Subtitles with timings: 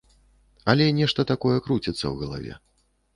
[0.71, 2.53] Але нешта такое круціцца ў галаве.